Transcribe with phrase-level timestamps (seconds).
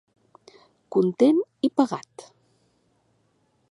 [0.95, 2.29] Content i pagat.